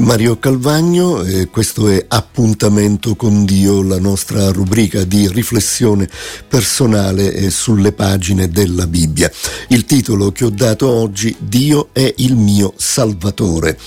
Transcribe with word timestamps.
Mario 0.00 0.38
Calvagno, 0.38 1.22
eh, 1.22 1.48
questo 1.48 1.88
è 1.88 2.04
Appuntamento 2.08 3.14
con 3.14 3.44
Dio, 3.44 3.82
la 3.82 3.98
nostra 3.98 4.50
rubrica 4.50 5.04
di 5.04 5.28
riflessione 5.28 6.08
personale 6.48 7.32
eh, 7.32 7.50
sulle 7.50 7.92
pagine 7.92 8.48
della 8.48 8.86
Bibbia. 8.86 9.30
Il 9.68 9.84
titolo 9.84 10.32
che 10.32 10.44
ho 10.44 10.50
dato 10.50 10.88
oggi, 10.88 11.36
Dio 11.38 11.90
è 11.92 12.12
il 12.18 12.34
mio 12.34 12.74
Salvatore. 12.76 13.78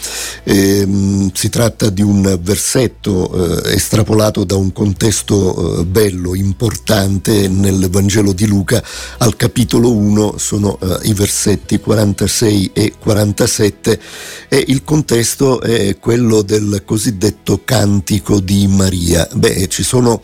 Eh, 0.44 1.30
si 1.34 1.50
tratta 1.50 1.90
di 1.90 2.02
un 2.02 2.40
versetto 2.42 3.66
eh, 3.66 3.74
estrapolato 3.74 4.44
da 4.44 4.56
un 4.56 4.72
contesto 4.72 5.80
eh, 5.80 5.86
bello, 5.86 6.36
importante 6.36 7.48
nel 7.48 7.90
Vangelo 7.90 8.34
di 8.34 8.46
Luca, 8.46 8.84
al 9.18 9.36
capitolo 9.36 9.92
1 9.92 10.38
sono 10.38 10.80
eh, 10.80 11.00
i 11.04 11.14
versetti 11.14 11.80
46 11.80 12.72
e 12.74 12.94
47 12.98 14.00
e 14.48 14.64
il 14.68 14.84
contesto 14.84 15.60
è 15.62 15.97
quello 16.00 16.42
del 16.42 16.84
cosiddetto 16.86 17.62
cantico 17.64 18.40
di 18.40 18.68
Maria. 18.68 19.28
Beh, 19.34 19.68
ci 19.68 19.84
sono 19.84 20.22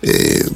eh, 0.00 0.48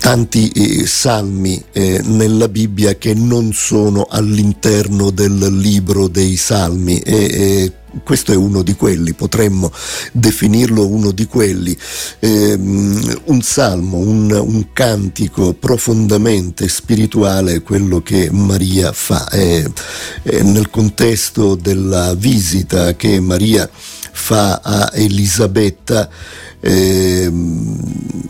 tanti 0.00 0.48
eh, 0.48 0.86
salmi 0.86 1.62
eh, 1.72 2.00
nella 2.04 2.48
Bibbia 2.48 2.94
che 2.96 3.14
non 3.14 3.52
sono 3.52 4.06
all'interno 4.08 5.10
del 5.10 5.56
libro 5.56 6.08
dei 6.08 6.36
salmi 6.36 6.98
e 7.00 7.72
questo 8.02 8.32
è 8.32 8.36
uno 8.36 8.62
di 8.62 8.74
quelli, 8.74 9.12
potremmo 9.14 9.72
definirlo 10.12 10.86
uno 10.86 11.10
di 11.10 11.26
quelli, 11.26 11.76
eh, 12.20 12.54
un 12.54 13.40
salmo, 13.42 13.98
un, 13.98 14.30
un, 14.30 14.72
cantico 14.72 15.54
profondamente 15.54 16.68
spirituale, 16.68 17.62
quello 17.62 18.02
che 18.02 18.30
Maria 18.30 18.92
fa. 18.92 19.28
Eh, 19.28 19.70
eh, 20.22 20.42
nel 20.42 20.70
contesto 20.70 21.54
della 21.54 22.14
visita 22.14 22.94
che 22.94 23.20
Maria 23.20 23.68
fa 24.18 24.60
a 24.62 24.90
Elisabetta, 24.94 26.08
e, 26.60 27.30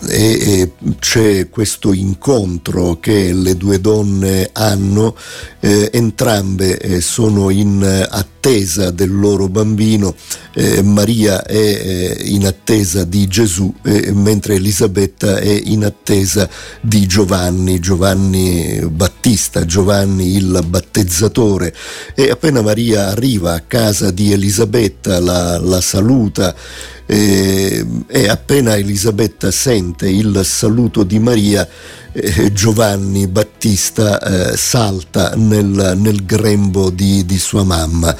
e, 0.09 0.73
c'è 0.99 1.49
questo 1.49 1.93
incontro 1.93 2.99
che 3.01 3.33
le 3.33 3.57
due 3.57 3.81
donne 3.81 4.51
hanno, 4.53 5.17
eh, 5.61 5.91
entrambe 5.93 6.79
eh, 6.79 7.01
sono 7.01 7.51
in 7.51 8.07
attesa 8.09 8.91
del 8.91 9.15
loro 9.15 9.49
bambino, 9.49 10.15
eh, 10.55 10.83
Maria 10.83 11.43
è 11.45 11.57
eh, 11.57 12.17
in 12.25 12.47
attesa 12.47 13.05
di 13.05 13.27
Gesù 13.27 13.73
mentre 14.13 14.55
Elisabetta 14.55 15.39
è 15.39 15.61
in 15.65 15.85
attesa 15.85 16.49
di 16.81 17.07
Giovanni, 17.07 17.81
Giovanni 17.81 18.87
Battista, 18.91 19.65
Giovanni 19.65 20.37
il 20.37 20.65
battezzatore. 20.67 21.75
E 22.15 22.31
appena 22.31 22.63
Maria 22.63 23.09
arriva 23.09 23.55
a 23.55 23.61
casa 23.61 24.11
di 24.11 24.33
Elisabetta 24.33 25.21
la, 25.21 25.59
la 25.59 25.81
saluta, 25.81 26.55
eh, 26.55 26.98
e 27.11 28.29
appena 28.29 28.77
Elisabetta 28.77 29.51
sente 29.51 30.11
il 30.11 30.43
saluto 30.45 31.05
di 31.05 31.19
Maria, 31.19 31.67
eh, 32.13 32.53
Giovanni 32.53 33.27
Battista 33.27 34.21
eh, 34.21 34.57
salta 34.57 35.35
nel, 35.37 35.95
nel 35.97 36.25
grembo 36.25 36.91
di, 36.91 37.25
di, 37.27 37.39
sua 37.39 37.65
mamma 37.65 38.15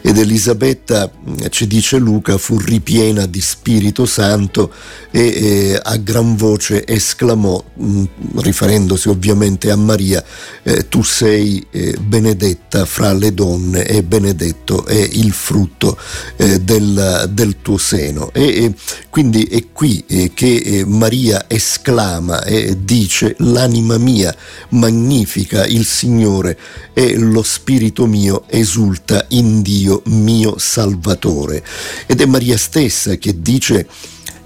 ed 0.00 0.16
Elisabetta, 0.16 1.10
mm, 1.10 1.34
ci 1.50 1.66
dice 1.66 1.98
Luca, 1.98 2.38
fu 2.38 2.58
ripiena 2.58 3.26
di 3.26 3.40
Spirito 3.40 4.06
Santo 4.06 4.72
e 5.10 5.78
a 5.82 5.96
gran 5.96 6.36
voce 6.36 6.86
esclamò, 6.86 7.62
mh, 7.74 7.84
mm, 7.84 8.04
riferendosi 8.36 9.08
ovviamente 9.08 9.70
a 9.70 9.76
Maria, 9.76 10.22
eh, 10.62 10.88
tu 10.88 11.02
sei 11.02 11.66
eh, 11.70 11.96
benedetta 12.00 12.84
fra 12.84 13.12
le 13.12 13.34
donne 13.34 13.84
e 13.86 14.02
benedetto 14.02 14.86
è 14.86 15.08
il 15.12 15.32
frutto 15.32 15.98
del, 16.36 17.30
del, 17.30 17.56
tuo 17.60 17.76
seno. 17.76 18.30
E, 18.32 18.72
quindi 19.10 19.44
è 19.44 19.66
qui 19.72 20.30
che 20.34 20.84
Maria 20.86 21.44
esclama 21.48 22.42
e 22.44 22.76
dice 22.82 23.31
l'anima 23.38 23.98
mia 23.98 24.34
magnifica 24.70 25.66
il 25.66 25.84
Signore 25.84 26.58
e 26.92 27.16
lo 27.16 27.42
spirito 27.42 28.06
mio 28.06 28.44
esulta 28.48 29.26
in 29.30 29.62
Dio 29.62 30.02
mio 30.06 30.58
Salvatore. 30.58 31.64
Ed 32.06 32.20
è 32.20 32.26
Maria 32.26 32.56
stessa 32.56 33.16
che 33.16 33.40
dice 33.40 33.86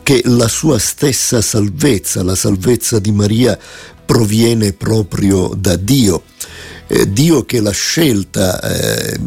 che 0.02 0.22
la 0.24 0.48
sua 0.48 0.78
stessa 0.78 1.40
salvezza, 1.42 2.22
la 2.22 2.36
salvezza 2.36 3.00
di 3.00 3.10
Maria, 3.10 3.58
proviene 4.06 4.72
proprio 4.72 5.52
da 5.56 5.74
Dio. 5.74 6.22
Eh, 6.88 7.12
Dio 7.12 7.44
che 7.44 7.60
l'ha 7.60 7.72
scelta 7.72 8.60
eh, 8.60 9.18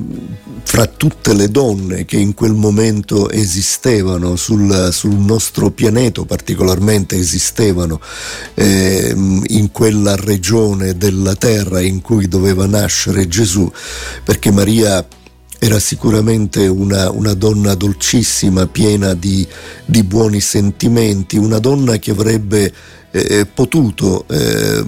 fra 0.64 0.86
tutte 0.86 1.34
le 1.34 1.50
donne 1.50 2.06
che 2.06 2.18
in 2.18 2.34
quel 2.34 2.54
momento 2.54 3.30
esistevano 3.30 4.36
sul, 4.36 4.90
sul 4.92 5.16
nostro 5.16 5.72
pianeta, 5.72 6.24
particolarmente 6.24 7.18
esistevano 7.18 8.00
eh, 8.54 9.12
in 9.16 9.70
quella 9.72 10.16
regione 10.16 10.96
della 10.96 11.36
terra 11.36 11.82
in 11.82 12.02
cui 12.02 12.28
doveva 12.28 12.66
nascere 12.66 13.28
Gesù, 13.28 13.70
perché 14.24 14.52
Maria 14.52 15.06
era 15.58 15.80
sicuramente 15.80 16.68
una, 16.68 17.12
una 17.12 17.34
donna 17.34 17.76
dolcissima, 17.76 18.68
piena 18.68 19.14
di, 19.14 19.46
di, 19.86 20.04
buoni 20.04 20.40
sentimenti, 20.40 21.36
una 21.38 21.60
donna 21.60 21.98
che 21.98 22.12
avrebbe 22.12 22.72
eh, 23.12 23.46
potuto 23.46 24.26
eh, 24.30 24.86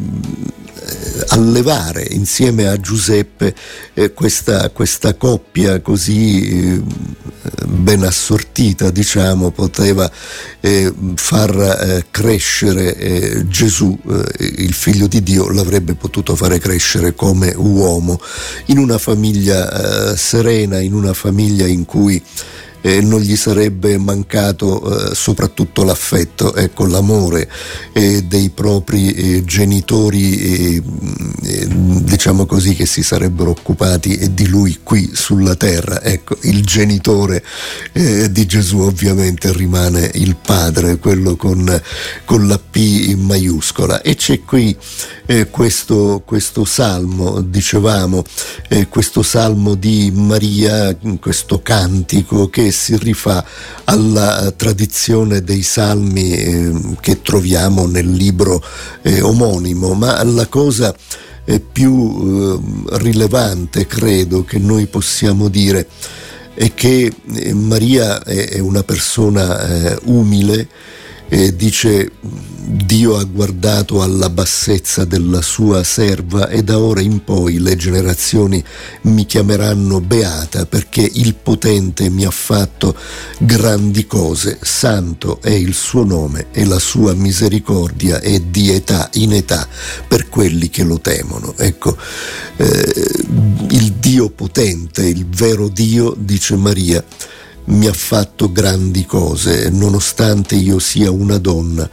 allevare 1.30 2.06
insieme 2.12 2.68
a 2.68 2.78
Giuseppe 2.78 3.54
eh, 3.94 4.14
questa, 4.14 4.70
questa, 4.70 5.16
coppia 5.16 5.82
così 5.82 6.74
eh, 6.74 6.82
ben 7.66 8.04
assortita, 8.04 8.92
diciamo, 8.92 9.52
poteva 9.52 10.10
eh, 10.60 10.94
far 11.16 11.56
eh, 11.56 12.06
crescere 12.12 12.96
eh, 12.96 13.48
Gesù, 13.48 13.98
eh, 14.08 14.46
il 14.58 14.74
figlio 14.74 15.08
di 15.08 15.24
Dio, 15.24 15.50
l'avrebbe 15.50 15.96
potuto 15.96 16.36
fare 16.36 16.60
crescere 16.60 17.14
come 17.16 17.54
uomo. 17.56 18.20
In 18.68 18.78
una 18.78 18.98
famiglia 18.98 20.16
serena, 20.16 20.80
in 20.80 20.94
una 20.94 21.14
famiglia 21.14 21.66
in 21.66 21.86
cui 21.86 22.22
eh, 22.82 23.02
non 23.02 23.20
gli 23.22 23.36
sarebbe 23.36 23.98
mancato 23.98 25.12
eh, 25.12 25.16
soprattutto 25.16 25.84
l'affetto, 25.84 26.56
ecco, 26.56 26.86
l'amore 26.86 27.50
eh, 27.94 28.24
dei 28.24 28.50
propri 28.50 29.14
eh, 29.14 29.44
genitori, 29.44 30.38
eh, 30.40 30.84
eh, 31.44 31.68
diciamo 32.22 32.46
così, 32.46 32.76
che 32.76 32.86
si 32.86 33.02
sarebbero 33.02 33.50
occupati 33.50 34.32
di 34.36 34.46
lui 34.46 34.82
qui 34.84 35.10
sulla 35.12 35.56
terra. 35.56 36.04
Ecco, 36.04 36.38
il 36.42 36.64
genitore 36.64 37.44
di 37.92 38.46
Gesù 38.46 38.78
ovviamente 38.82 39.52
rimane 39.52 40.08
il 40.14 40.36
padre, 40.36 41.00
quello 41.00 41.36
con, 41.36 41.82
con 42.24 42.48
la 42.48 42.60
P 42.60 43.16
maiuscola. 43.16 44.02
E 44.04 44.14
c'è 44.14 44.44
qui 44.44 44.78
questo, 45.50 46.22
questo 46.24 46.64
salmo, 46.64 47.42
dicevamo, 47.42 48.24
questo 48.90 49.24
salmo 49.24 49.74
di 49.74 50.12
Maria, 50.14 50.96
questo 51.20 51.64
cantico 51.64 52.50
che 52.50 52.72
si 52.72 52.96
rifà 52.98 53.44
alla 53.86 54.54
tradizione 54.56 55.42
dei 55.42 55.64
salmi 55.64 56.34
eh, 56.34 56.72
che 57.00 57.24
troviamo 57.24 57.88
nel 57.88 58.12
libro 58.12 58.64
eh, 59.02 59.22
omonimo, 59.22 59.96
ma 59.96 60.24
la 60.24 60.46
cosa 60.46 60.94
eh, 60.94 61.31
più 61.60 62.60
eh, 62.92 62.98
rilevante, 62.98 63.88
credo, 63.88 64.44
che 64.44 64.60
noi 64.60 64.88
possiamo 64.88 65.50
dire 65.50 65.88
è 66.54 66.74
che 66.74 67.12
eh, 67.34 67.54
Maria 67.54 68.24
è 68.24 68.60
una 68.60 68.84
persona 68.84 69.94
eh, 69.94 70.00
umile, 70.04 70.68
dice 71.56 72.12
Dio 72.64 73.18
ha 73.18 73.24
guardato 73.24 74.02
alla 74.02 74.30
bassezza 74.30 75.06
della 75.06 75.42
sua 75.42 75.82
serva 75.84 76.50
e 76.50 76.62
da 76.62 76.78
ora 76.78 77.00
in 77.00 77.24
poi 77.24 77.60
le 77.60 77.78
generazioni 77.78 78.62
mi 79.04 79.26
chiameranno 79.26 80.02
beata 80.02 80.66
perché 80.66 81.10
il 81.14 81.36
potente 81.36 82.10
mi 82.10 82.26
ha 82.26 82.32
fatto 82.32 82.96
grandi 83.40 84.06
cose, 84.08 84.60
santo 84.62 85.42
è 85.42 85.52
il 85.52 85.74
suo 85.74 86.04
nome 86.04 86.48
e 86.52 86.66
la 86.66 86.80
sua 86.80 87.14
misericordia 87.14 88.20
è 88.20 88.40
di 88.40 88.70
età 88.72 89.10
in 89.14 89.32
età 89.32 89.66
per 90.08 90.28
quelli 90.28 90.70
che 90.70 90.84
lo 90.84 91.00
temono. 91.00 91.54
Ecco, 91.58 91.96
eh, 92.58 93.12
il 93.70 93.94
Dio 93.94 94.30
potente, 94.30 95.06
il 95.06 95.26
vero 95.28 95.70
Dio, 95.70 96.14
dice 96.18 96.58
Maria, 96.58 97.04
mi 97.66 97.88
ha 97.88 97.94
fatto 97.94 98.52
grandi 98.52 99.06
cose, 99.06 99.70
nonostante 99.70 100.56
io 100.56 100.80
sia 100.80 101.12
una 101.12 101.38
donna, 101.38 101.88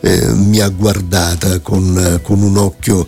eh, 0.00 0.32
mi 0.32 0.60
ha 0.60 0.68
guardata 0.68 1.60
con, 1.60 2.20
con 2.22 2.42
un 2.42 2.56
occhio 2.56 3.06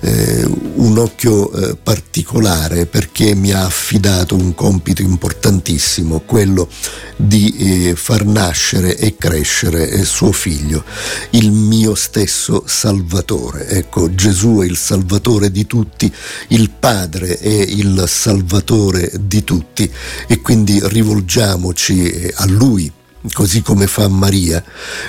eh, 0.00 0.44
un 0.74 0.98
occhio 0.98 1.52
eh, 1.52 1.76
particolare 1.76 2.86
perché 2.86 3.34
mi 3.34 3.52
ha 3.52 3.64
affidato 3.64 4.34
un 4.34 4.54
compito 4.54 5.02
importantissimo, 5.02 6.20
quello 6.20 6.68
di 7.16 7.88
eh, 7.90 7.96
far 7.96 8.24
nascere 8.24 8.96
e 8.96 9.16
crescere 9.16 9.90
eh, 9.90 10.04
suo 10.04 10.32
figlio, 10.32 10.84
il 11.30 11.52
mio 11.52 11.94
stesso 11.94 12.64
Salvatore. 12.66 13.68
Ecco, 13.68 14.14
Gesù 14.14 14.60
è 14.62 14.64
il 14.64 14.76
Salvatore 14.76 15.50
di 15.50 15.66
tutti, 15.66 16.12
il 16.48 16.70
Padre 16.70 17.38
è 17.38 17.48
il 17.48 18.04
Salvatore 18.06 19.12
di 19.20 19.44
tutti 19.44 19.90
e 20.26 20.40
quindi 20.40 20.80
rivolgiamoci 20.82 22.10
eh, 22.10 22.32
a 22.36 22.46
Lui 22.46 22.90
così 23.32 23.62
come 23.62 23.86
fa 23.86 24.08
Maria, 24.08 24.62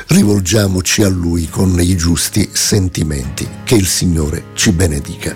rivolgiamoci 0.08 1.04
a 1.04 1.10
Lui 1.10 1.48
con 1.48 1.80
i 1.80 1.96
giusti 1.96 2.50
sentimenti. 2.52 3.48
Che 3.64 3.76
il 3.76 3.88
Signore 3.88 4.46
ci 4.54 4.72
benedica. 4.72 5.36